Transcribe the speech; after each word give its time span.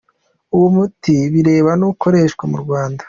Uwo 0.55 0.67
muti 0.75 1.15
bireba 1.33 1.71
ntukoreshwa 1.79 2.43
mu 2.51 2.57
Rwanda. 2.63 2.99